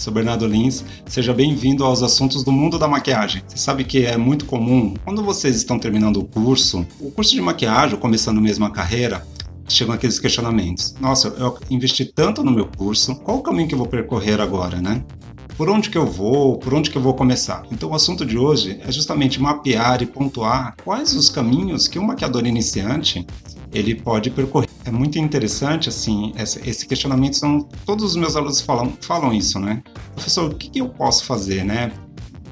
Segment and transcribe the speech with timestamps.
[0.00, 0.82] sou Bernardo Lins.
[1.06, 3.42] Seja bem-vindo aos assuntos do mundo da maquiagem.
[3.46, 7.42] Você sabe que é muito comum, quando vocês estão terminando o curso, o curso de
[7.42, 9.26] maquiagem, começando mesmo a carreira,
[9.68, 10.94] chegam aqueles questionamentos.
[10.98, 14.80] Nossa, eu investi tanto no meu curso, qual o caminho que eu vou percorrer agora,
[14.80, 15.04] né?
[15.54, 16.56] Por onde que eu vou?
[16.56, 17.64] Por onde que eu vou começar?
[17.70, 22.06] Então o assunto de hoje é justamente mapear e pontuar quais os caminhos que um
[22.06, 23.26] maquiador iniciante
[23.70, 24.69] ele pode percorrer.
[24.90, 29.84] É muito interessante, assim, esse questionamento são todos os meus alunos falam, falam isso, né?
[30.14, 31.92] Professor, o que, que eu posso fazer, né?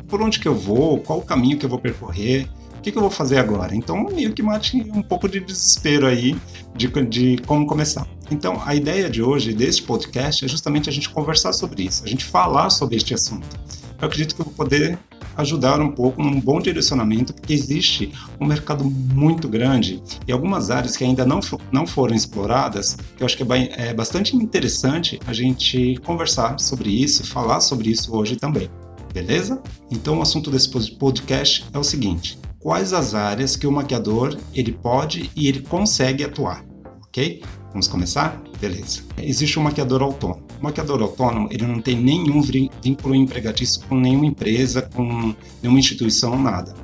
[0.07, 1.01] Por onde que eu vou?
[1.01, 2.49] Qual o caminho que eu vou percorrer?
[2.77, 3.75] O que, que eu vou fazer agora?
[3.75, 6.37] Então, meio que mate um pouco de desespero aí
[6.77, 8.07] de, de como começar.
[8.31, 12.09] Então, a ideia de hoje, deste podcast, é justamente a gente conversar sobre isso, a
[12.09, 13.59] gente falar sobre este assunto.
[14.01, 14.97] Eu acredito que eu vou poder
[15.39, 20.97] ajudar um pouco num bom direcionamento, porque existe um mercado muito grande e algumas áreas
[20.97, 21.41] que ainda não,
[21.73, 26.91] não foram exploradas, que eu acho que é, é bastante interessante a gente conversar sobre
[26.91, 28.69] isso, falar sobre isso hoje também.
[29.15, 29.63] Beleza?
[29.91, 34.73] Então o assunto desse podcast é o seguinte: quais as áreas que o maquiador ele
[34.73, 36.65] pode e ele consegue atuar,
[37.07, 37.43] ok?
[37.71, 38.41] Vamos começar?
[38.61, 39.03] Beleza.
[39.19, 40.43] Existe um maquiador autônomo.
[40.61, 42.41] O maquiador autônomo ele não tem nenhum
[42.83, 46.75] vínculo empregatício com nenhuma empresa, com nenhuma instituição, nada.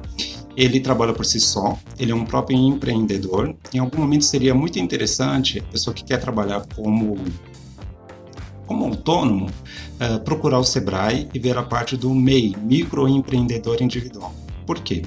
[0.56, 3.56] Ele trabalha por si só, ele é um próprio empreendedor.
[3.72, 7.18] Em algum momento seria muito interessante a pessoa que quer trabalhar como
[8.66, 14.34] como autônomo, uh, procurar o Sebrae e ver a parte do MEI, microempreendedor individual.
[14.66, 15.02] Por quê?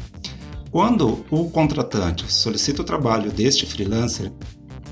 [0.69, 4.31] Quando o contratante solicita o trabalho deste freelancer,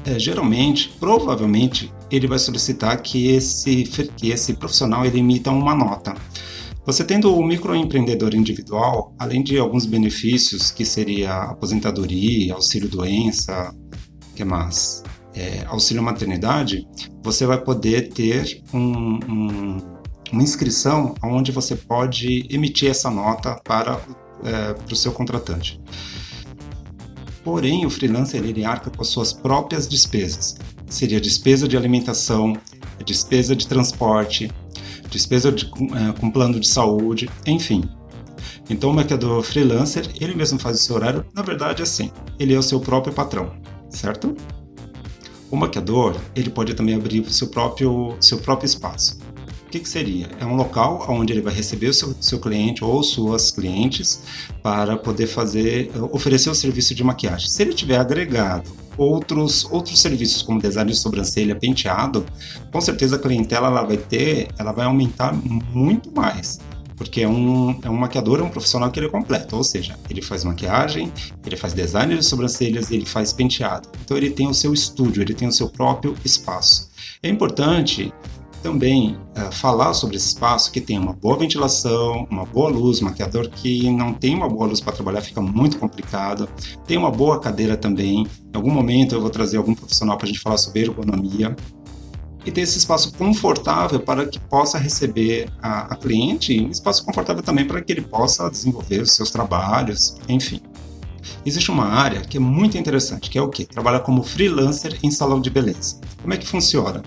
[0.06, 3.84] é, geralmente, provavelmente, ele vai solicitar que esse,
[4.16, 6.14] que esse profissional ele emita uma nota.
[6.86, 13.76] Você tendo o microempreendedor individual, além de alguns benefícios, que seria aposentadoria, auxílio doença,
[14.36, 15.04] que mais?
[15.34, 16.88] É, auxílio maternidade,
[17.24, 19.78] você vai poder ter um, um,
[20.32, 24.00] uma inscrição onde você pode emitir essa nota para
[24.44, 25.80] é, para o seu contratante.
[27.46, 30.58] Porém, o freelancer ele arca com as suas próprias despesas.
[30.90, 32.58] Seria despesa de alimentação,
[33.06, 34.52] despesa de transporte,
[35.12, 37.84] despesa de, é, com plano de saúde, enfim.
[38.68, 42.58] Então, o maquiador freelancer, ele mesmo faz o seu horário, na verdade, assim, ele é
[42.58, 43.54] o seu próprio patrão,
[43.92, 44.36] certo?
[45.52, 49.20] O maquiador, ele pode também abrir seu próprio, seu próprio espaço
[49.70, 50.30] que, que seria?
[50.40, 54.22] É um local onde ele vai receber o seu, seu cliente ou suas clientes
[54.62, 57.48] para poder fazer, oferecer o serviço de maquiagem.
[57.50, 62.26] Se ele tiver agregado outros, outros serviços como design de sobrancelha, penteado,
[62.72, 66.60] com certeza a clientela ela vai ter, ela vai aumentar muito mais
[66.98, 69.98] porque é um, é um maquiador, é um profissional que ele é completo, ou seja,
[70.10, 71.12] ele faz maquiagem,
[71.46, 73.90] ele faz design de sobrancelhas, ele faz penteado.
[74.04, 76.90] Então ele tem o seu estúdio, ele tem o seu próprio espaço.
[77.22, 78.14] É importante
[78.66, 83.48] também uh, falar sobre esse espaço que tem uma boa ventilação, uma boa luz, maquiador
[83.48, 86.50] que não tem uma boa luz para trabalhar fica muito complicado,
[86.88, 88.26] tem uma boa cadeira também.
[88.52, 91.56] Em algum momento eu vou trazer algum profissional para a gente falar sobre ergonomia
[92.44, 97.06] e ter esse espaço confortável para que possa receber a, a cliente e um espaço
[97.06, 100.60] confortável também para que ele possa desenvolver os seus trabalhos, enfim.
[101.46, 103.64] Existe uma área que é muito interessante, que é o que?
[103.66, 106.00] Trabalhar como freelancer em salão de beleza.
[106.20, 107.04] Como é que funciona?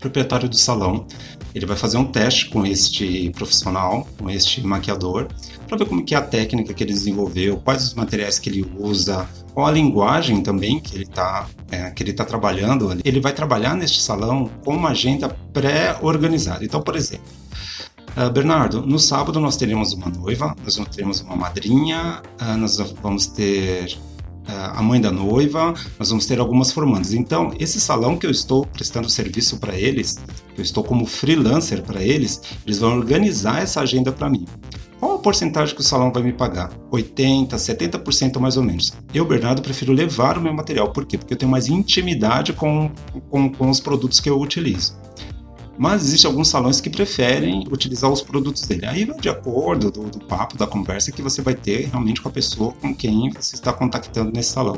[0.00, 1.06] Proprietário do salão.
[1.54, 5.28] Ele vai fazer um teste com este profissional, com este maquiador,
[5.68, 8.66] para ver como que é a técnica que ele desenvolveu, quais os materiais que ele
[8.78, 12.96] usa, qual a linguagem também que ele está é, que ele tá trabalhando.
[13.04, 16.64] Ele vai trabalhar neste salão com uma agenda pré-organizada.
[16.64, 17.26] Então, por exemplo,
[18.16, 23.26] uh, Bernardo, no sábado nós teremos uma noiva, nós teremos uma madrinha, uh, nós vamos
[23.26, 23.98] ter
[24.74, 27.12] a mãe da noiva, nós vamos ter algumas formandas.
[27.12, 30.18] Então, esse salão que eu estou prestando serviço para eles,
[30.54, 34.44] que eu estou como freelancer para eles, eles vão organizar essa agenda para mim.
[34.98, 36.70] Qual a porcentagem que o salão vai me pagar?
[36.90, 38.92] 80, 70% mais ou menos.
[39.14, 40.92] Eu, Bernardo, prefiro levar o meu material.
[40.92, 41.16] Por quê?
[41.16, 42.90] Porque eu tenho mais intimidade com,
[43.30, 44.94] com, com os produtos que eu utilizo.
[45.80, 48.84] Mas existem alguns salões que preferem utilizar os produtos dele.
[48.84, 52.28] Aí vai de acordo do, do, papo, da conversa que você vai ter realmente com
[52.28, 54.76] a pessoa com quem você está contactando nesse salão.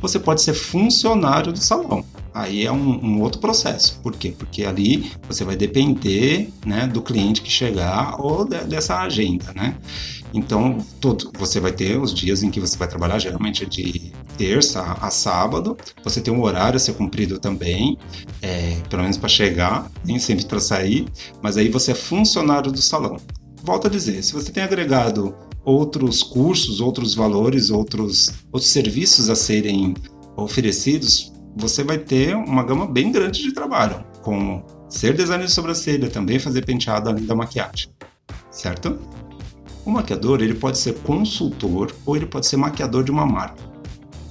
[0.00, 2.04] Você pode ser funcionário do salão.
[2.36, 3.98] Aí é um, um outro processo.
[4.02, 4.34] Por quê?
[4.36, 9.74] Porque ali você vai depender né, do cliente que chegar ou de, dessa agenda, né?
[10.34, 14.12] Então, todo, você vai ter os dias em que você vai trabalhar, geralmente é de
[14.36, 15.78] terça a sábado.
[16.04, 17.96] Você tem um horário a ser cumprido também,
[18.42, 21.06] é, pelo menos para chegar, nem sempre para sair,
[21.42, 23.16] mas aí você é funcionário do salão.
[23.62, 25.34] Volto a dizer, se você tem agregado
[25.64, 29.94] outros cursos, outros valores, outros, outros serviços a serem
[30.36, 36.10] oferecidos, você vai ter uma gama bem grande de trabalho, com ser designer de sobrancelha,
[36.10, 37.88] também fazer penteado além da maquiagem,
[38.50, 38.98] certo?
[39.84, 43.64] O maquiador ele pode ser consultor ou ele pode ser maquiador de uma marca.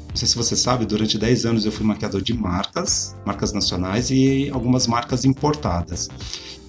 [0.10, 4.12] Não sei se você sabe, durante 10 anos eu fui maquiador de marcas, marcas nacionais
[4.12, 6.10] e algumas marcas importadas.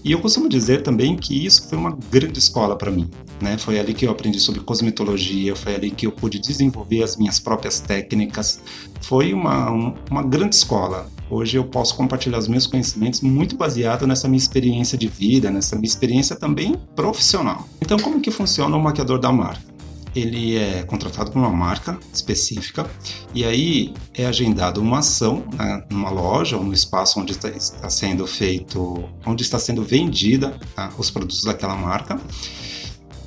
[0.06, 3.10] E eu costumo dizer também que isso foi uma grande escola para mim.
[3.42, 3.58] Né?
[3.58, 7.40] Foi ali que eu aprendi sobre cosmetologia, foi ali que eu pude desenvolver as minhas
[7.40, 8.60] próprias técnicas.
[9.00, 9.68] Foi uma,
[10.08, 11.10] uma grande escola.
[11.28, 15.74] Hoje eu posso compartilhar os meus conhecimentos muito baseado nessa minha experiência de vida, nessa
[15.74, 17.68] minha experiência também profissional.
[17.82, 19.75] Então, como que funciona o maquiador da marca?
[20.16, 22.88] Ele é contratado por uma marca específica
[23.34, 27.90] e aí é agendado uma ação né, numa loja ou no espaço onde está, está,
[27.90, 32.20] sendo feito, onde está sendo vendida tá, os produtos daquela marca.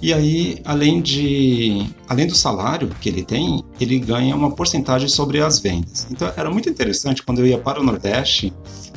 [0.02, 5.42] E aí, além de, além do salário que ele tem, ele ganha uma porcentagem sobre
[5.42, 6.08] as vendas.
[6.10, 8.54] Então, era muito interessante quando eu ia para o Nordeste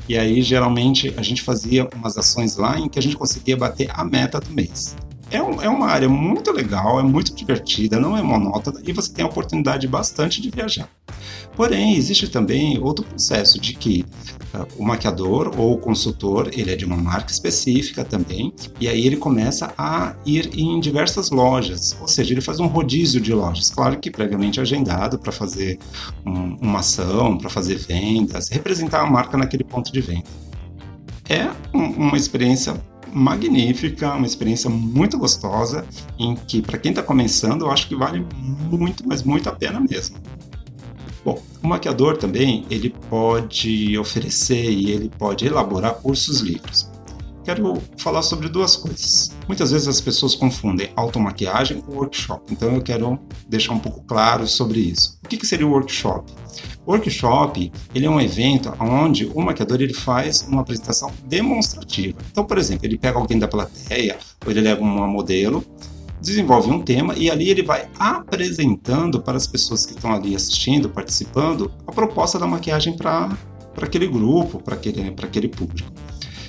[0.09, 3.91] e aí geralmente a gente fazia umas ações lá em que a gente conseguia bater
[3.93, 4.97] a meta do mês
[5.33, 9.13] é, um, é uma área muito legal, é muito divertida, não é monótona e você
[9.13, 10.89] tem a oportunidade bastante de viajar.
[11.57, 14.05] Porém, existe também outro processo de que
[14.55, 19.07] uh, o maquiador ou o consultor, ele é de uma marca específica também, e aí
[19.07, 23.71] ele começa a ir em diversas lojas, ou seja, ele faz um rodízio de lojas,
[23.71, 25.79] claro que previamente agendado para fazer
[26.25, 30.29] um, uma ação, para fazer vendas, representar a marca naquele ponto de venda.
[31.29, 32.75] É um, uma experiência
[33.13, 35.87] magnífica, uma experiência muito gostosa,
[36.19, 38.27] em que para quem está começando, eu acho que vale
[38.71, 40.17] muito, mas muito a pena mesmo.
[41.25, 46.92] Bom, o maquiador também ele pode oferecer e ele pode elaborar cursos livres.
[47.45, 49.33] Quero falar sobre duas coisas.
[49.49, 53.19] Muitas vezes as pessoas confundem automaquiagem com workshop, então eu quero
[53.49, 55.19] deixar um pouco claro sobre isso.
[55.25, 56.33] O que, que seria o workshop?
[56.87, 62.19] Workshop, ele é um evento onde o maquiador ele faz uma apresentação demonstrativa.
[62.31, 65.65] Então, por exemplo, ele pega alguém da plateia, ou ele leva uma modelo,
[66.21, 70.89] desenvolve um tema e ali ele vai apresentando para as pessoas que estão ali assistindo,
[70.89, 73.37] participando, a proposta da maquiagem para
[73.77, 75.91] aquele grupo, para aquele, aquele público.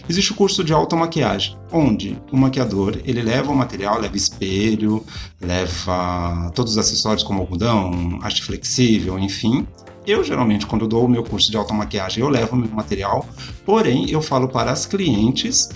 [0.07, 5.03] Existe o curso de automaquiagem, onde o maquiador ele leva o material, leva espelho,
[5.39, 9.65] leva todos os acessórios como algodão, haste flexível, enfim,
[10.05, 13.25] eu geralmente, quando dou o meu curso de automaquiagem, eu levo o meu material,
[13.65, 15.69] porém eu falo para as clientes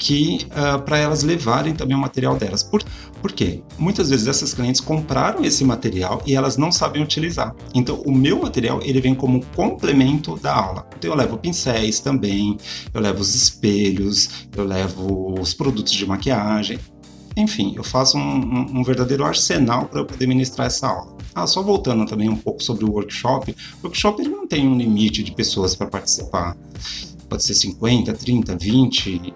[0.00, 2.62] que uh, ah, para elas levarem também o material delas.
[2.62, 2.82] Por,
[3.20, 3.62] por quê?
[3.78, 7.54] Muitas vezes essas clientes compraram esse material e elas não sabem utilizar.
[7.74, 10.88] Então, o meu material ele vem como complemento da aula.
[10.96, 12.56] Então, eu levo pincéis também,
[12.94, 16.78] eu levo os espelhos, eu levo os produtos de maquiagem.
[17.36, 21.14] Enfim, eu faço um, um, um verdadeiro arsenal para eu poder ministrar essa aula.
[21.34, 24.76] Ah, só voltando também um pouco sobre o workshop, o workshop ele não tem um
[24.76, 26.56] limite de pessoas para participar.
[27.28, 29.34] Pode ser 50, 30, 20,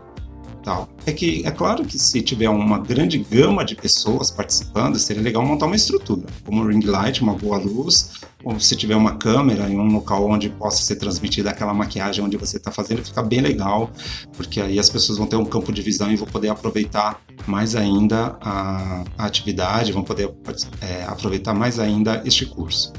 [0.65, 0.89] tal.
[1.05, 5.45] É que é claro que se tiver uma grande gama de pessoas participando, seria legal
[5.45, 9.69] montar uma estrutura, como um ring light, uma boa luz, ou se tiver uma câmera
[9.69, 13.41] em um local onde possa ser transmitida aquela maquiagem onde você está fazendo, fica bem
[13.41, 13.91] legal,
[14.37, 17.77] porque aí as pessoas vão ter um campo de visão e vão poder aproveitar mais
[17.77, 20.33] ainda a, a atividade, vão poder
[20.81, 22.93] é, aproveitar mais ainda este curso.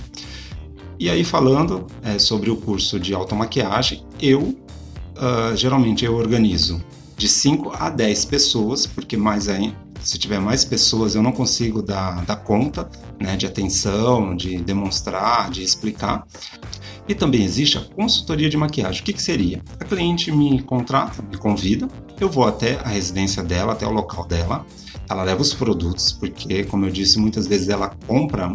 [0.97, 4.55] E aí falando é, sobre o curso de automaquiagem, eu
[5.15, 6.81] uh, geralmente eu organizo
[7.17, 11.81] de 5 a 10 pessoas, porque mais aí, se tiver mais pessoas eu não consigo
[11.81, 16.25] dar, dar conta né, de atenção, de demonstrar, de explicar.
[17.07, 19.01] E também existe a consultoria de maquiagem.
[19.01, 19.61] O que, que seria?
[19.79, 21.87] A cliente me contrata, me convida,
[22.19, 24.65] eu vou até a residência dela, até o local dela,
[25.09, 28.51] ela leva os produtos, porque, como eu disse, muitas vezes ela compra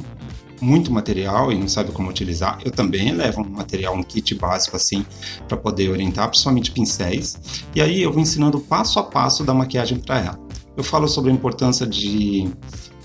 [0.60, 4.76] muito material e não sabe como utilizar, eu também levo um material, um kit básico
[4.76, 5.04] assim,
[5.48, 7.38] para poder orientar, principalmente pincéis.
[7.74, 10.40] E aí eu vou ensinando passo a passo da maquiagem para ela.
[10.76, 12.48] Eu falo sobre a importância de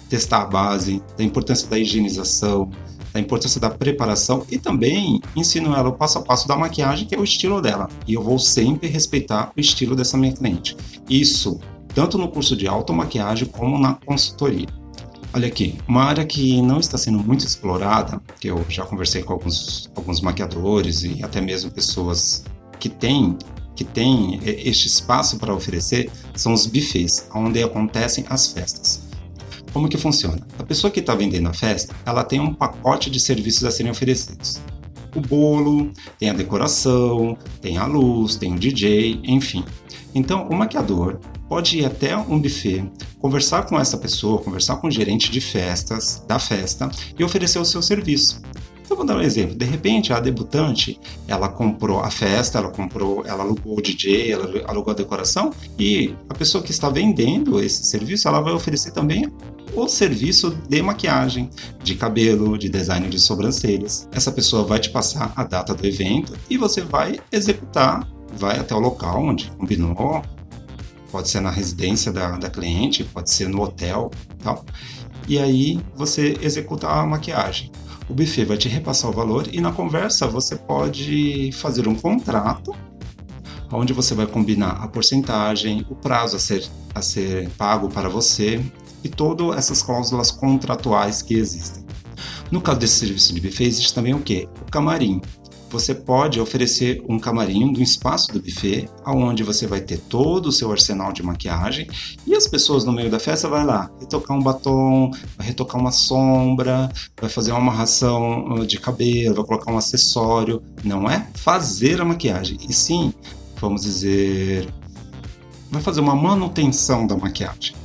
[0.10, 2.70] testar a base, da importância da higienização,
[3.14, 7.16] da importância da preparação e também ensino ela o passo a passo da maquiagem, que
[7.16, 7.88] é o estilo dela.
[8.06, 10.76] E eu vou sempre respeitar o estilo dessa minha cliente.
[11.10, 11.60] Isso
[11.94, 14.68] tanto no curso de automaquiagem como na consultoria.
[15.36, 19.34] Olha aqui, uma área que não está sendo muito explorada, que eu já conversei com
[19.34, 22.46] alguns, alguns maquiadores e até mesmo pessoas
[22.80, 23.38] que têm
[23.76, 29.10] que tem este espaço para oferecer são os buffets, onde acontecem as festas.
[29.74, 30.40] Como que funciona?
[30.58, 33.92] A pessoa que está vendendo a festa, ela tem um pacote de serviços a serem
[33.92, 34.62] oferecidos.
[35.14, 39.66] O bolo, tem a decoração, tem a luz, tem o DJ, enfim.
[40.14, 42.90] Então, o maquiador pode ir até um buffet,
[43.26, 47.66] conversar com essa pessoa, conversar com o gerente de festas, da festa e oferecer o
[47.66, 48.40] seu serviço.
[48.84, 49.56] Então vou dar um exemplo.
[49.56, 54.48] De repente a debutante, ela comprou a festa, ela comprou, ela alugou o DJ, ela
[54.68, 59.28] alugou a decoração e a pessoa que está vendendo esse serviço, ela vai oferecer também
[59.74, 61.50] o serviço de maquiagem,
[61.84, 64.08] de cabelo, de design de sobrancelhas.
[64.12, 68.76] Essa pessoa vai te passar a data do evento e você vai executar, vai até
[68.76, 70.22] o local onde combinou,
[71.16, 74.12] pode ser na residência da, da cliente, pode ser no hotel,
[74.44, 74.66] tal.
[75.30, 77.72] E aí você executa a maquiagem
[78.10, 82.76] o buffet vai te repassar o valor e na conversa você pode fazer um contrato
[83.72, 88.64] onde você vai combinar a porcentagem, o prazo a ser, a ser pago para você
[89.04, 91.84] e todas essas cláusulas contratuais que existem.
[92.52, 94.48] No caso desse serviço de buffet, existe também o que?
[94.62, 95.20] O camarim
[95.70, 100.52] você pode oferecer um camarim do espaço do buffet, aonde você vai ter todo o
[100.52, 101.88] seu arsenal de maquiagem
[102.26, 105.92] e as pessoas no meio da festa vai lá retocar um batom, vai retocar uma
[105.92, 110.62] sombra, vai fazer uma amarração uh, de cabelo, vai colocar um acessório.
[110.84, 113.14] Não é fazer a maquiagem, e sim,
[113.60, 114.68] vamos dizer,
[115.72, 117.76] vai fazer uma manutenção da maquiagem.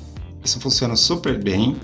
[0.44, 1.76] Isso funciona super bem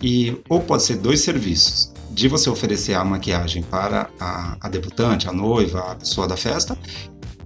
[0.00, 5.28] e ou pode ser dois serviços de você oferecer a maquiagem para a, a debutante,
[5.28, 6.76] a noiva, a pessoa da festa,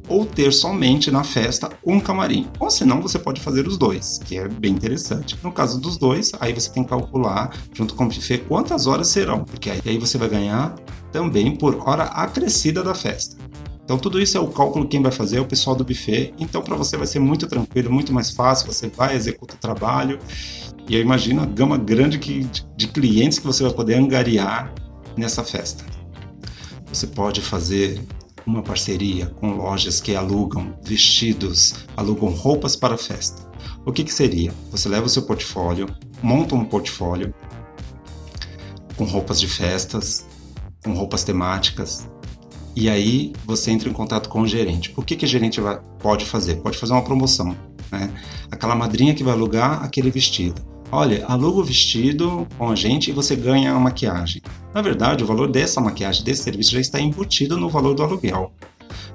[0.08, 2.48] ou ter somente na festa um camarim.
[2.58, 5.36] Ou senão você pode fazer os dois, que é bem interessante.
[5.42, 9.08] No caso dos dois, aí você tem que calcular junto com o buffet quantas horas
[9.08, 10.74] serão, porque aí você vai ganhar
[11.12, 13.36] também por hora acrescida da festa.
[13.86, 16.34] Então tudo isso é o cálculo quem vai fazer é o pessoal do buffet.
[16.40, 20.18] Então para você vai ser muito tranquilo, muito mais fácil, você vai executa o trabalho
[20.88, 22.44] e eu imagino a gama grande que,
[22.76, 24.74] de clientes que você vai poder angariar
[25.16, 25.84] nessa festa.
[26.92, 28.02] Você pode fazer
[28.44, 33.48] uma parceria com lojas que alugam vestidos, alugam roupas para festa.
[33.84, 34.52] O que, que seria?
[34.72, 35.86] Você leva o seu portfólio,
[36.20, 37.32] monta um portfólio
[38.96, 40.26] com roupas de festas,
[40.84, 42.08] com roupas temáticas,
[42.76, 44.92] e aí você entra em contato com o gerente.
[44.96, 46.56] O que, que o gerente vai, pode fazer?
[46.56, 47.56] Pode fazer uma promoção.
[47.90, 48.12] Né?
[48.50, 53.12] Aquela madrinha que vai alugar aquele vestido olha, aluga o vestido com a gente e
[53.12, 54.42] você ganha a maquiagem.
[54.74, 58.52] Na verdade, o valor dessa maquiagem, desse serviço, já está embutido no valor do aluguel.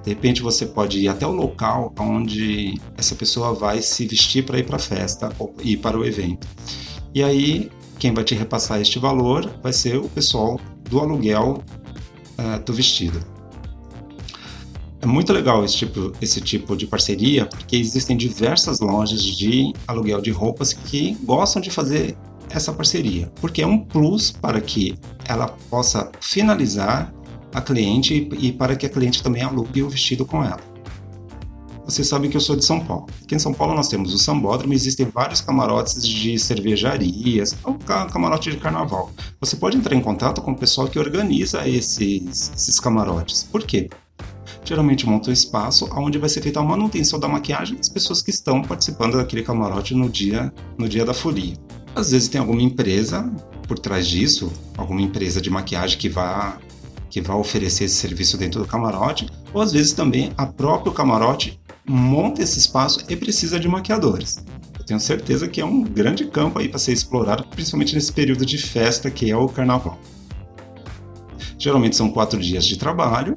[0.03, 4.57] De repente você pode ir até o local onde essa pessoa vai se vestir para
[4.57, 6.47] ir para a festa ou ir para o evento.
[7.13, 11.63] E aí, quem vai te repassar este valor vai ser o pessoal do aluguel
[12.37, 13.19] uh, do vestido.
[15.01, 20.21] É muito legal esse tipo, esse tipo de parceria, porque existem diversas lojas de aluguel
[20.21, 22.15] de roupas que gostam de fazer
[22.51, 27.11] essa parceria, porque é um plus para que ela possa finalizar
[27.51, 30.59] a cliente e para que a cliente também alugue o vestido com ela.
[31.83, 33.07] Vocês sabem que eu sou de São Paulo.
[33.23, 37.73] Aqui em São Paulo nós temos o Sambódromo, existem vários camarotes de cervejarias, ou
[38.09, 39.11] camarote de carnaval.
[39.39, 43.43] Você pode entrar em contato com o pessoal que organiza esses, esses camarotes.
[43.43, 43.89] Por quê?
[44.63, 48.29] Geralmente monta um espaço onde vai ser feita a manutenção da maquiagem das pessoas que
[48.29, 51.55] estão participando daquele camarote no dia, no dia da folia.
[51.95, 53.31] Às vezes tem alguma empresa
[53.67, 56.57] por trás disso, alguma empresa de maquiagem que vá
[57.09, 61.59] que vai oferecer esse serviço dentro do camarote, ou às vezes também a próprio camarote
[61.85, 64.43] monta esse espaço e precisa de maquiadores.
[64.79, 68.45] Eu tenho certeza que é um grande campo aí para ser explorado, principalmente nesse período
[68.45, 69.99] de festa que é o carnaval.
[71.57, 73.33] Geralmente são quatro dias de trabalho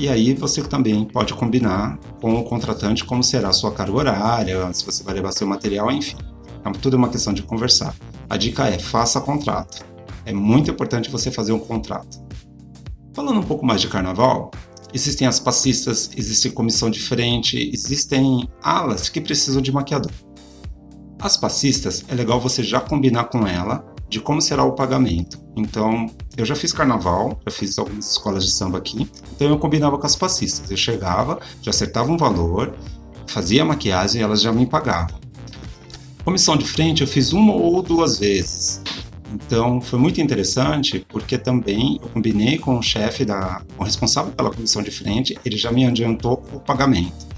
[0.00, 4.72] e aí você também pode combinar com o contratante como será a sua carga horária,
[4.72, 6.16] se você vai levar seu material, enfim.
[6.58, 7.94] Então, tudo é uma questão de conversar.
[8.26, 9.84] A dica é faça contrato.
[10.24, 12.18] É muito importante você fazer um contrato.
[13.12, 14.50] Falando um pouco mais de carnaval,
[14.94, 20.12] existem as passistas, existe comissão de frente, existem alas que precisam de maquiador.
[21.20, 25.38] As passistas, é legal você já combinar com ela de como será o pagamento.
[25.54, 26.06] Então,
[26.40, 30.06] eu já fiz carnaval, já fiz algumas escolas de samba aqui, então eu combinava com
[30.06, 30.70] as passistas.
[30.70, 32.74] Eu chegava, já acertava um valor,
[33.26, 35.20] fazia a maquiagem e elas já me pagavam.
[36.24, 38.82] Comissão de frente eu fiz uma ou duas vezes.
[39.32, 44.50] Então foi muito interessante porque também eu combinei com o chefe da, o responsável pela
[44.50, 47.29] comissão de frente, ele já me adiantou o pagamento.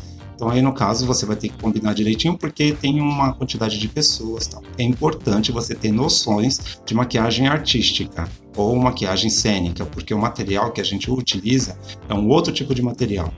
[0.42, 3.86] Então aí no caso você vai ter que combinar direitinho porque tem uma quantidade de
[3.86, 4.48] pessoas.
[4.48, 4.60] Tá?
[4.76, 10.80] É importante você ter noções de maquiagem artística ou maquiagem cênica, porque o material que
[10.80, 13.32] a gente utiliza é um outro tipo de material.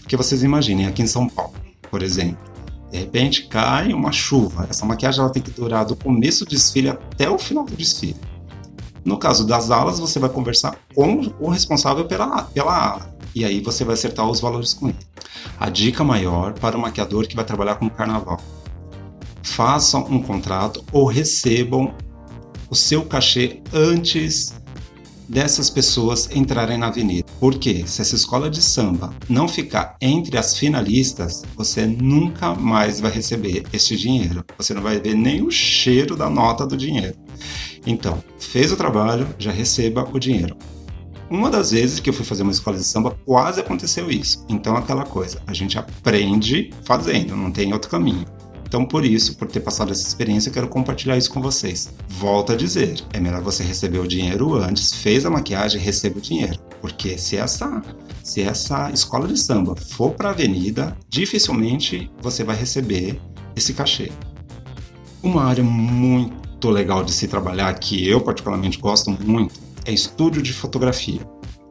[0.00, 1.54] Porque vocês imaginem, aqui em São Paulo,
[1.88, 2.44] por exemplo,
[2.90, 4.66] de repente cai uma chuva.
[4.68, 8.16] Essa maquiagem ela tem que durar do começo do desfile até o final do desfile.
[9.04, 13.09] No caso das alas, você vai conversar com o responsável pela, pela ala.
[13.34, 14.98] E aí você vai acertar os valores com ele.
[15.58, 18.40] A dica maior para o maquiador que vai trabalhar com carnaval:
[19.42, 21.94] façam um contrato ou recebam
[22.68, 24.54] o seu cachê antes
[25.30, 27.24] dessas pessoas entrarem na avenida.
[27.38, 33.12] Porque se essa escola de samba não ficar entre as finalistas, você nunca mais vai
[33.12, 34.44] receber este dinheiro.
[34.58, 37.16] Você não vai ver nem o cheiro da nota do dinheiro.
[37.86, 40.56] Então, fez o trabalho, já receba o dinheiro.
[41.30, 44.44] Uma das vezes que eu fui fazer uma escola de samba, quase aconteceu isso.
[44.48, 48.24] Então, aquela coisa, a gente aprende fazendo, não tem outro caminho.
[48.66, 51.94] Então, por isso, por ter passado essa experiência, eu quero compartilhar isso com vocês.
[52.08, 56.20] Volto a dizer, é melhor você receber o dinheiro antes, fez a maquiagem, receba o
[56.20, 56.58] dinheiro.
[56.80, 57.80] Porque se essa,
[58.24, 63.20] se essa escola de samba for para a avenida, dificilmente você vai receber
[63.54, 64.10] esse cachê.
[65.22, 70.52] Uma área muito legal de se trabalhar, que eu particularmente gosto muito, é estúdio de
[70.52, 71.20] fotografia.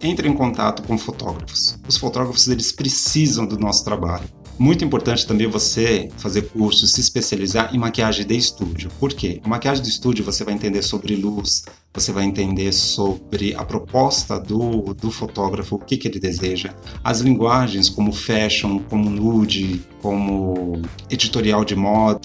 [0.01, 1.77] Entre em contato com fotógrafos.
[1.87, 4.27] Os fotógrafos eles precisam do nosso trabalho
[4.59, 8.91] muito importante também você fazer cursos, se especializar em maquiagem de estúdio.
[8.99, 9.39] Por quê?
[9.41, 14.37] A maquiagem de estúdio você vai entender sobre luz, você vai entender sobre a proposta
[14.37, 20.81] do, do fotógrafo, o que, que ele deseja, as linguagens como fashion, como nude, como
[21.09, 22.19] editorial de moda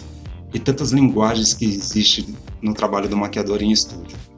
[0.53, 4.34] e tantas linguagens que existem no trabalho do maquiador em estúdio.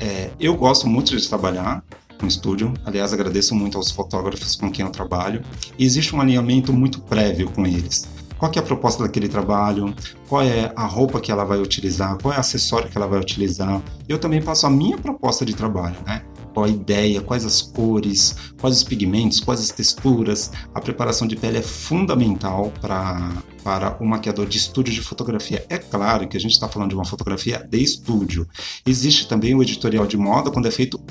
[0.00, 1.82] É, eu gosto muito de trabalhar
[2.20, 2.72] no estúdio.
[2.84, 5.42] Aliás, agradeço muito aos fotógrafos com quem eu trabalho.
[5.78, 8.08] E existe um alinhamento muito prévio com eles.
[8.38, 9.94] Qual é a proposta daquele trabalho?
[10.28, 12.18] Qual é a roupa que ela vai utilizar?
[12.20, 13.82] Qual é o acessório que ela vai utilizar?
[14.06, 16.22] Eu também passo a minha proposta de trabalho, né?
[16.52, 20.50] Qual a ideia, quais as cores, quais os pigmentos, quais as texturas.
[20.74, 23.32] A preparação de pele é fundamental para,
[23.66, 25.66] para o maquiador de estúdio de fotografia.
[25.68, 28.46] É claro que a gente está falando de uma fotografia de estúdio.
[28.86, 31.04] Existe também o editorial de moda quando é feito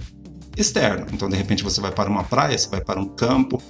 [0.55, 1.05] externo.
[1.11, 3.61] Então, de repente, você vai para uma praia, você vai para um campo.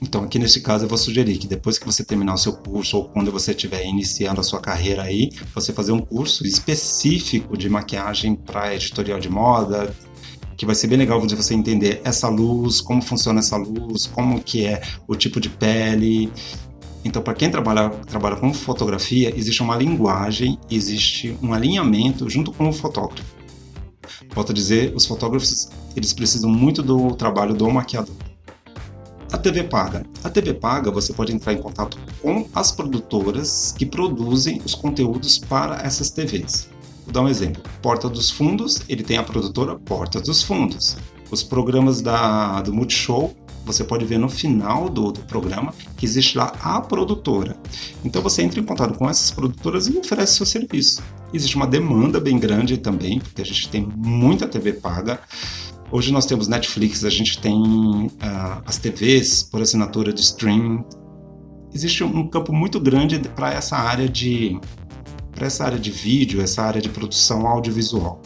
[0.00, 2.96] Então, aqui nesse caso, eu vou sugerir que depois que você terminar o seu curso
[2.96, 7.68] ou quando você estiver iniciando a sua carreira aí, você fazer um curso específico de
[7.68, 9.94] maquiagem para editorial de moda,
[10.56, 14.40] que vai ser bem legal de você entender essa luz, como funciona essa luz, como
[14.42, 16.32] que é o tipo de pele.
[17.04, 22.68] Então, para quem trabalha, trabalha com fotografia, existe uma linguagem, existe um alinhamento junto com
[22.68, 23.40] o fotógrafo.
[24.34, 28.14] Volto a dizer, os fotógrafos eles precisam muito do trabalho do maquiador.
[29.32, 30.04] A TV paga.
[30.24, 35.38] A TV paga você pode entrar em contato com as produtoras que produzem os conteúdos
[35.38, 36.68] para essas TVs.
[37.04, 37.62] Vou dar um exemplo.
[37.80, 40.96] Porta dos Fundos, ele tem a produtora Porta dos Fundos.
[41.30, 43.34] Os programas da, do Multishow
[43.72, 47.56] você pode ver no final do, do, programa que existe lá a produtora.
[48.04, 51.02] Então você entra em contato com essas produtoras e oferece seu serviço.
[51.32, 55.20] Existe uma demanda bem grande também, porque a gente tem muita TV paga.
[55.92, 60.84] Hoje nós temos Netflix, a gente tem uh, as TVs por assinatura de streaming.
[61.72, 64.58] Existe um campo muito grande para essa área de
[65.32, 68.20] para essa área de vídeo, essa área de produção audiovisual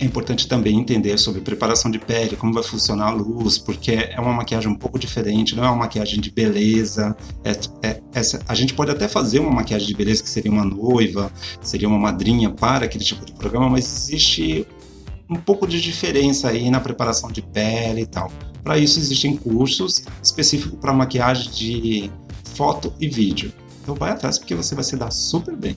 [0.00, 4.18] é importante também entender sobre preparação de pele, como vai funcionar a luz, porque é
[4.18, 7.14] uma maquiagem um pouco diferente, não é uma maquiagem de beleza.
[7.44, 7.50] É,
[7.86, 11.30] é, essa, a gente pode até fazer uma maquiagem de beleza que seria uma noiva,
[11.60, 14.66] seria uma madrinha para aquele tipo de programa, mas existe
[15.28, 18.32] um pouco de diferença aí na preparação de pele e tal.
[18.64, 22.10] Para isso existem cursos específicos para maquiagem de
[22.54, 23.52] foto e vídeo.
[23.82, 25.76] Então vai atrás porque você vai se dar super bem.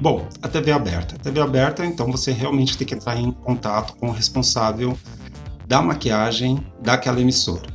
[0.00, 1.14] Bom, a TV aberta.
[1.16, 4.98] A TV aberta, então você realmente tem que entrar em contato com o responsável
[5.66, 7.66] da maquiagem daquela emissora.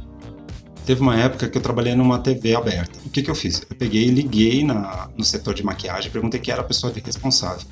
[0.86, 2.97] Teve uma época que eu trabalhei numa TV aberta.
[3.06, 3.62] O que, que eu fiz?
[3.69, 7.67] Eu peguei e liguei na, no setor de maquiagem, perguntei quem era a pessoa responsável.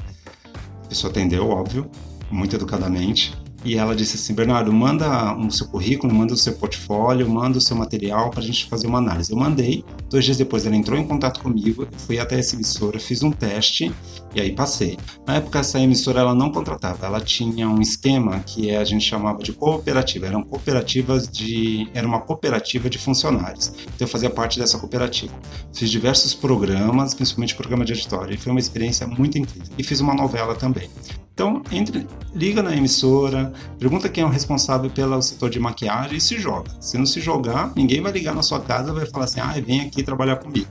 [0.84, 1.90] A pessoa atendeu, óbvio,
[2.30, 3.34] muito educadamente.
[3.66, 7.62] E ela disse assim: Bernardo, manda o seu currículo, manda o seu portfólio, manda o
[7.62, 9.32] seu material para a gente fazer uma análise.
[9.32, 13.24] Eu mandei, dois dias depois ela entrou em contato comigo, fui até essa emissora, fiz
[13.24, 13.92] um teste
[14.36, 14.98] e aí passei.
[15.26, 19.42] Na época, essa emissora ela não contratava, ela tinha um esquema que a gente chamava
[19.42, 20.28] de cooperativa.
[20.28, 21.90] Eram cooperativas de.
[21.92, 23.74] Era uma cooperativa de funcionários.
[23.96, 25.34] Então eu fazia parte dessa cooperativa.
[25.74, 29.74] Fiz diversos programas, principalmente programa de editório, e foi uma experiência muito incrível.
[29.76, 30.88] E fiz uma novela também.
[31.36, 36.22] Então, entre, liga na emissora, pergunta quem é o responsável pelo setor de maquiagem e
[36.22, 36.72] se joga.
[36.80, 39.54] Se não se jogar, ninguém vai ligar na sua casa e vai falar assim: ah,
[39.60, 40.70] vem aqui trabalhar comigo.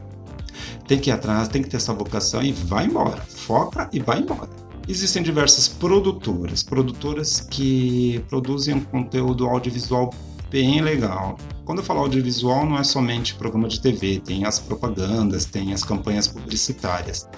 [0.89, 3.21] Tem que ir atrás, tem que ter essa vocação e vai embora.
[3.29, 4.49] Foca e vai embora.
[4.89, 10.15] Existem diversas produtoras, produtoras que produzem um conteúdo audiovisual
[10.51, 11.37] bem legal.
[11.67, 15.85] Quando eu falo audiovisual, não é somente programa de TV, tem as propagandas, tem as
[15.85, 17.29] campanhas publicitárias.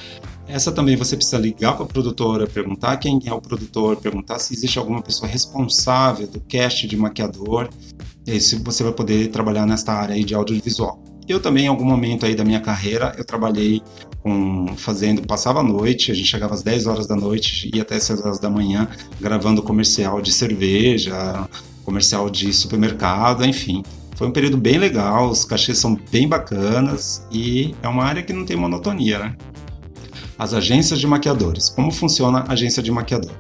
[0.49, 4.55] Essa também você precisa ligar para a produtora, perguntar quem é o produtor, perguntar se
[4.55, 7.69] existe alguma pessoa responsável do cast de maquiador.
[8.27, 11.03] E você vai poder trabalhar nesta área aí de audiovisual.
[11.29, 13.83] Eu também, em algum momento aí da minha carreira, eu trabalhei
[14.23, 17.99] com, fazendo, passava a noite, a gente chegava às 10 horas da noite, ia até
[17.99, 18.89] 6 horas da manhã,
[19.21, 21.49] gravando comercial de cerveja,
[21.85, 23.83] comercial de supermercado, enfim.
[24.15, 28.33] Foi um período bem legal, os cachês são bem bacanas e é uma área que
[28.33, 29.37] não tem monotonia, né?
[30.39, 31.69] As agências de maquiadores.
[31.69, 33.33] Como funciona a agência de maquiador?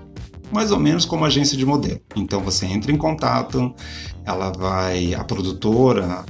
[0.50, 2.00] Mais ou menos como agência de modelo.
[2.14, 3.74] Então você entra em contato,
[4.24, 6.24] ela vai, a produtora,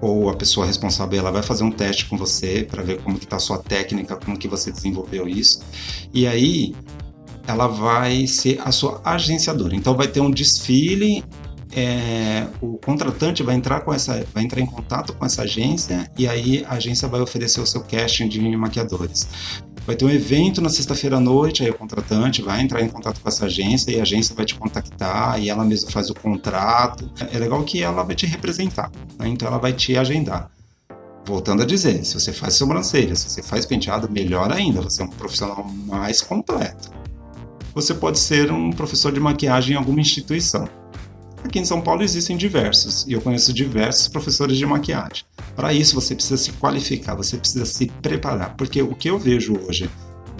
[0.00, 3.36] ou a pessoa responsável ela vai fazer um teste com você para ver como está
[3.36, 5.60] a sua técnica, como que você desenvolveu isso.
[6.12, 6.74] E aí
[7.46, 9.74] ela vai ser a sua agenciadora.
[9.74, 11.24] Então vai ter um desfile,
[11.72, 16.26] é, o contratante vai entrar com essa, vai entrar em contato com essa agência e
[16.26, 19.28] aí a agência vai oferecer o seu casting de maquiadores.
[19.86, 23.20] Vai ter um evento na sexta-feira à noite, aí o contratante vai entrar em contato
[23.20, 27.10] com essa agência e a agência vai te contactar e ela mesma faz o contrato.
[27.32, 29.28] É legal que ela vai te representar, né?
[29.28, 30.50] então ela vai te agendar.
[31.24, 35.04] Voltando a dizer, se você faz sobrancelha, se você faz penteado, melhor ainda, você é
[35.04, 36.90] um profissional mais completo.
[37.74, 40.68] Você pode ser um professor de maquiagem em alguma instituição.
[41.44, 45.24] Aqui em São Paulo existem diversos, e eu conheço diversos professores de maquiagem.
[45.60, 49.60] Para isso você precisa se qualificar, você precisa se preparar, porque o que eu vejo
[49.68, 49.90] hoje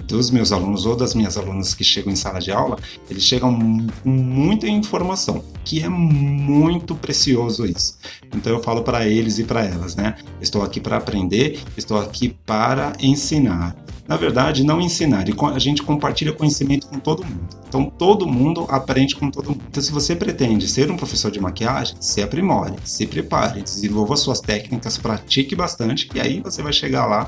[0.07, 2.75] dos meus alunos ou das minhas alunas que chegam em sala de aula,
[3.07, 3.55] eles chegam
[4.01, 7.99] com muita informação, que é muito precioso isso.
[8.35, 10.15] Então eu falo para eles e para elas, né?
[10.41, 13.75] Estou aqui para aprender, estou aqui para ensinar
[14.07, 15.25] na verdade, não ensinar.
[15.53, 17.47] A gente compartilha conhecimento com todo mundo.
[17.67, 19.61] Então, todo mundo aprende com todo mundo.
[19.69, 24.41] Então, se você pretende ser um professor de maquiagem, se aprimore, se prepare, desenvolva suas
[24.41, 27.27] técnicas, pratique bastante e aí você vai chegar lá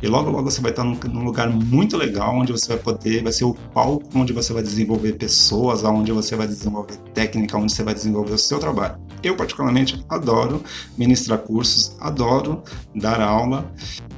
[0.00, 3.22] e logo, logo você vai estar num, num, lugar muito legal, onde você vai poder,
[3.22, 7.72] vai ser o palco onde você vai desenvolver pessoas, onde você vai desenvolver técnica, onde
[7.72, 8.96] você vai desenvolver o seu trabalho.
[9.22, 10.62] Eu, particularmente, adoro
[10.96, 12.62] ministrar cursos, adoro
[12.94, 13.68] dar aula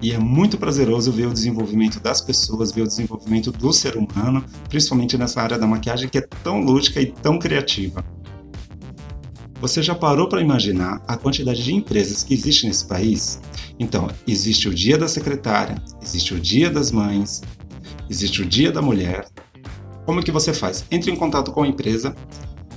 [0.03, 4.45] e é muito prazeroso ver o desenvolvimento das pessoas, ver o desenvolvimento do ser humano,
[4.69, 8.05] principalmente nessa área da maquiagem que é tão lúdica e tão criativa.
[9.61, 13.39] Você já parou para imaginar a quantidade de empresas que existe nesse país?
[13.79, 17.43] Então, existe o Dia da Secretária, existe o Dia das Mães,
[18.09, 19.27] existe o Dia da Mulher.
[20.07, 20.87] Como que você faz?
[20.91, 22.17] Entre em contato com a empresa,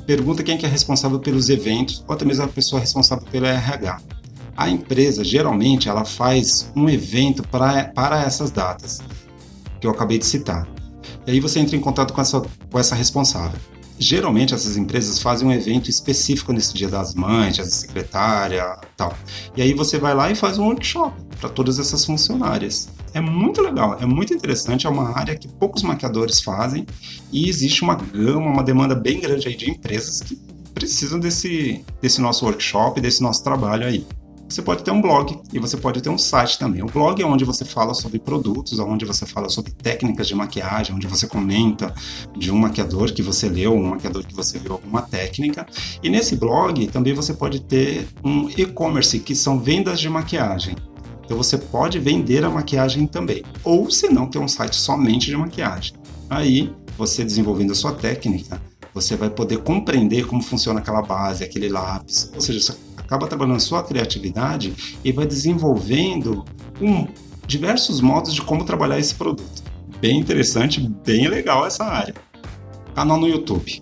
[0.05, 4.01] pergunta quem que é responsável pelos eventos ou até mesmo a pessoa responsável pelo RH.
[4.57, 8.99] A empresa, geralmente, ela faz um evento pra, para essas datas
[9.79, 10.67] que eu acabei de citar.
[11.25, 13.59] E aí você entra em contato com essa, com essa responsável.
[13.99, 19.15] Geralmente essas empresas fazem um evento específico nesse Dia das Mães, Dia da Secretária, tal.
[19.55, 22.89] E aí você vai lá e faz um workshop para todas essas funcionárias.
[23.13, 26.85] É muito legal, é muito interessante, é uma área que poucos maquiadores fazem
[27.31, 30.35] e existe uma gama, uma demanda bem grande aí de empresas que
[30.73, 34.05] precisam desse, desse nosso workshop, desse nosso trabalho aí.
[34.53, 36.83] Você pode ter um blog e você pode ter um site também.
[36.83, 40.95] O blog é onde você fala sobre produtos, onde você fala sobre técnicas de maquiagem,
[40.95, 41.91] onde você comenta
[42.37, 45.65] de um maquiador que você leu, um maquiador que você viu alguma técnica.
[46.03, 50.75] E nesse blog também você pode ter um e-commerce, que são vendas de maquiagem.
[51.25, 53.41] Então você pode vender a maquiagem também.
[53.63, 55.95] Ou se não, ter um site somente de maquiagem.
[56.29, 58.61] Aí, você desenvolvendo a sua técnica,
[58.93, 62.31] você vai poder compreender como funciona aquela base, aquele lápis.
[62.35, 62.59] Ou seja,
[63.13, 66.43] acaba trabalhando sua criatividade e vai desenvolvendo
[66.81, 67.07] um,
[67.45, 69.63] diversos modos de como trabalhar esse produto.
[70.01, 72.15] Bem interessante, bem legal essa área.
[72.95, 73.81] Canal no YouTube.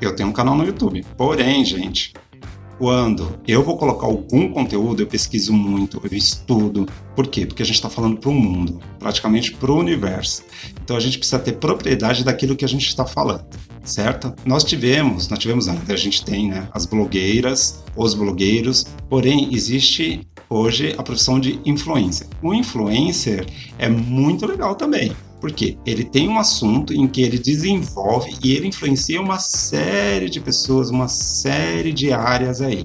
[0.00, 1.04] Eu tenho um canal no YouTube.
[1.16, 2.12] Porém, gente,
[2.78, 6.86] quando eu vou colocar algum conteúdo, eu pesquiso muito, eu estudo.
[7.16, 7.44] Por quê?
[7.44, 10.44] Porque a gente está falando para o mundo, praticamente para o universo.
[10.82, 13.44] Então a gente precisa ter propriedade daquilo que a gente está falando,
[13.82, 14.32] certo?
[14.46, 20.26] Nós tivemos, nós tivemos ainda, a gente tem né, as blogueiras, os blogueiros, porém existe
[20.48, 22.28] hoje a profissão de influencer.
[22.40, 23.44] O influencer
[23.78, 25.12] é muito legal também.
[25.40, 30.40] Porque ele tem um assunto em que ele desenvolve e ele influencia uma série de
[30.40, 32.84] pessoas, uma série de áreas aí.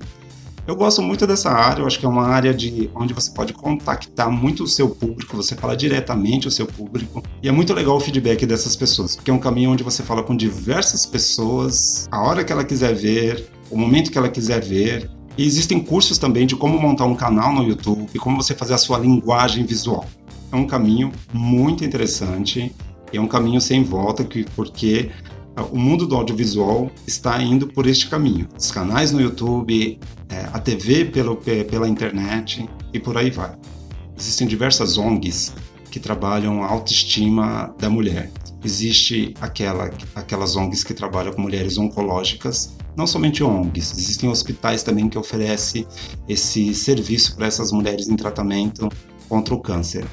[0.65, 3.51] Eu gosto muito dessa área, eu acho que é uma área de onde você pode
[3.51, 7.21] contactar muito o seu público, você fala diretamente o seu público.
[7.41, 10.23] E é muito legal o feedback dessas pessoas, porque é um caminho onde você fala
[10.23, 15.11] com diversas pessoas, a hora que ela quiser ver, o momento que ela quiser ver.
[15.37, 18.77] E existem cursos também de como montar um canal no YouTube, como você fazer a
[18.77, 20.05] sua linguagem visual
[20.53, 22.73] é um caminho muito interessante,
[23.11, 24.23] é um caminho sem volta,
[24.55, 25.09] porque
[25.71, 28.47] o mundo do audiovisual está indo por este caminho.
[28.57, 33.55] Os canais no YouTube, é, a TV pelo, pela internet e por aí vai.
[34.17, 35.55] Existem diversas ONGs
[35.89, 38.31] que trabalham a autoestima da mulher.
[38.63, 45.09] Existe aquela, aquelas ONGs que trabalham com mulheres oncológicas, não somente ONGs, existem hospitais também
[45.09, 45.87] que oferecem
[46.29, 48.87] esse serviço para essas mulheres em tratamento
[49.27, 50.05] contra o câncer.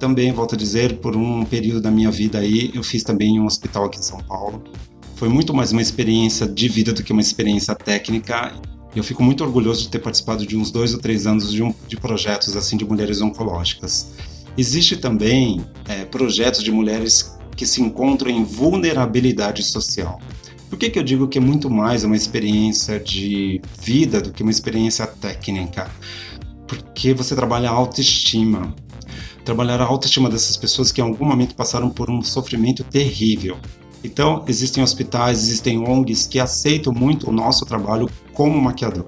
[0.00, 3.44] Também, volto a dizer, por um período da minha vida aí, eu fiz também um
[3.44, 4.64] hospital aqui em São Paulo.
[5.14, 8.54] Foi muito mais uma experiência de vida do que uma experiência técnica.
[8.96, 11.74] Eu fico muito orgulhoso de ter participado de uns dois ou três anos de, um,
[11.86, 14.12] de projetos assim de mulheres oncológicas.
[14.56, 20.18] Existe também é, projetos de mulheres que se encontram em vulnerabilidade social.
[20.70, 24.42] Por que, que eu digo que é muito mais uma experiência de vida do que
[24.42, 25.90] uma experiência técnica?
[26.66, 28.74] Porque você trabalha a autoestima.
[29.44, 33.56] Trabalhar a autoestima dessas pessoas que em algum momento passaram por um sofrimento terrível.
[34.02, 39.06] Então, existem hospitais, existem ONGs que aceitam muito o nosso trabalho como maquiador.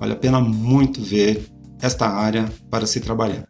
[0.00, 1.46] Vale a pena muito ver
[1.80, 3.46] esta área para se trabalhar.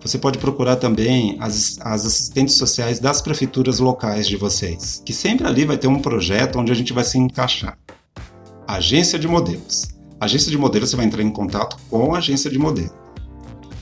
[0.00, 5.46] Você pode procurar também as, as assistentes sociais das prefeituras locais de vocês, que sempre
[5.46, 7.78] ali vai ter um projeto onde a gente vai se encaixar.
[8.68, 9.88] Agência de modelos.
[10.20, 13.03] agência de modelos você vai entrar em contato com a agência de modelo.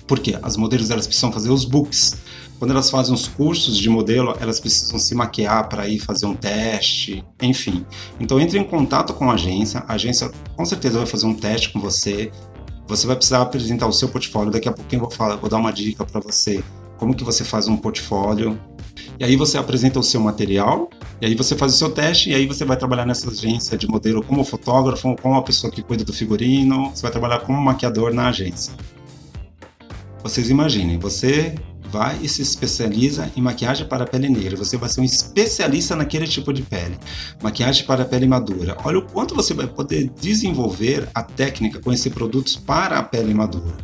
[0.06, 2.16] Porque as modelos elas precisam fazer os books.
[2.58, 6.34] Quando elas fazem os cursos de modelo, elas precisam se maquiar para ir fazer um
[6.34, 7.84] teste, enfim.
[8.20, 11.72] Então entre em contato com a agência, a agência com certeza vai fazer um teste
[11.72, 12.30] com você,
[12.86, 14.52] você vai precisar apresentar o seu portfólio.
[14.52, 16.62] Daqui a pouquinho eu vou, falar, vou dar uma dica para você
[16.98, 18.58] como que você faz um portfólio.
[19.18, 20.88] E aí você apresenta o seu material,
[21.20, 23.88] e aí você faz o seu teste, e aí você vai trabalhar nessa agência de
[23.88, 28.12] modelo como fotógrafo, como a pessoa que cuida do figurino, você vai trabalhar como maquiador
[28.12, 28.72] na agência.
[30.22, 31.54] Vocês imaginem, você
[31.90, 34.56] vai e se especializa em maquiagem para pele negra.
[34.56, 36.96] Você vai ser um especialista naquele tipo de pele.
[37.42, 38.76] Maquiagem para pele madura.
[38.84, 43.76] Olha o quanto você vai poder desenvolver a técnica, conhecer produtos para a pele madura.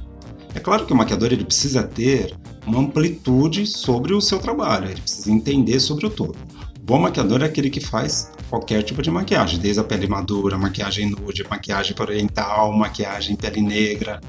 [0.55, 2.35] É claro que o maquiador ele precisa ter
[2.67, 6.37] uma amplitude sobre o seu trabalho, ele precisa entender sobre o todo.
[6.83, 11.11] Bom maquiador é aquele que faz qualquer tipo de maquiagem, desde a pele madura, maquiagem
[11.11, 14.21] nude, maquiagem oriental, maquiagem pele negra,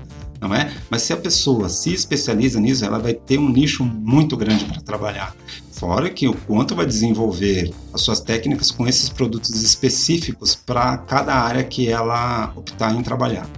[0.41, 0.73] não é?
[0.89, 4.81] Mas se a pessoa se especializa nisso, ela vai ter um nicho muito grande para
[4.81, 5.35] trabalhar.
[5.71, 11.33] Fora que o quanto vai desenvolver as suas técnicas com esses produtos específicos para cada
[11.33, 13.49] área que ela optar em trabalhar.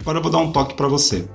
[0.00, 1.28] Agora eu vou dar um toque para você.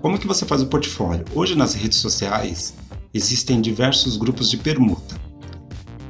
[0.00, 1.24] Como que você faz o portfólio?
[1.34, 2.74] Hoje nas redes sociais
[3.14, 5.20] existem diversos grupos de permuta.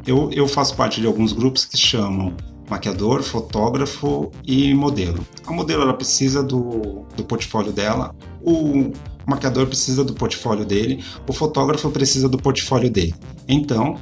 [0.07, 2.35] Eu, eu faço parte de alguns grupos que chamam
[2.73, 5.25] maquiador, fotógrafo e modelo.
[5.47, 8.93] A modelo ela precisa do, do portfólio dela, o
[9.27, 13.15] maquiador precisa do portfólio dele, o fotógrafo precisa do portfólio dele.
[13.47, 13.99] Então,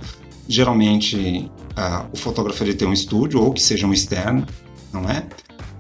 [0.49, 4.47] geralmente, uh, o fotógrafo ele tem um estúdio ou que seja um externo,
[4.93, 5.27] não é?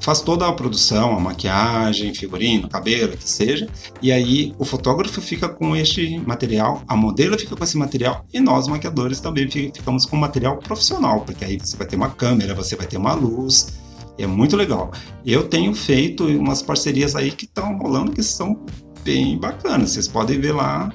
[0.00, 3.68] Faz toda a produção, a maquiagem, figurino, cabelo, que seja,
[4.02, 8.40] e aí o fotógrafo fica com este material, a modelo fica com esse material e
[8.40, 12.74] nós maquiadores também ficamos com material profissional, porque aí você vai ter uma câmera, você
[12.74, 13.78] vai ter uma luz,
[14.18, 14.90] é muito legal.
[15.24, 18.64] Eu tenho feito umas parcerias aí que estão rolando que são
[19.04, 20.90] bem bacanas, vocês podem ver lá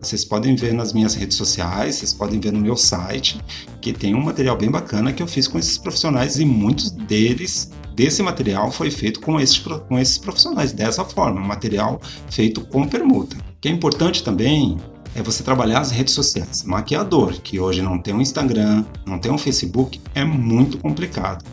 [0.00, 3.38] vocês podem ver nas minhas redes sociais, vocês podem ver no meu site,
[3.82, 7.70] que tem um material bem bacana que eu fiz com esses profissionais e muitos deles
[7.94, 12.00] desse material foi feito com esses, com esses profissionais, dessa forma, material
[12.30, 13.36] feito com permuta.
[13.36, 14.78] O que é importante também
[15.14, 16.62] é você trabalhar as redes sociais.
[16.64, 21.44] Maquiador, que hoje não tem um Instagram, não tem um Facebook, é muito complicado.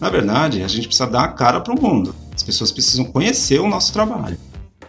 [0.00, 2.14] Na verdade, a gente precisa dar a cara para o mundo.
[2.34, 4.38] As pessoas precisam conhecer o nosso trabalho.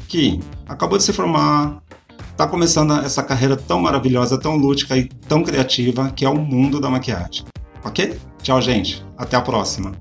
[0.07, 0.39] que
[0.69, 1.83] acabou de se formar,
[2.31, 6.79] está começando essa carreira tão maravilhosa, tão lúdica e tão criativa que é o mundo
[6.79, 7.45] da maquiagem.
[7.85, 8.19] Ok?
[8.43, 9.05] Tchau, gente.
[9.17, 9.93] Até a próxima.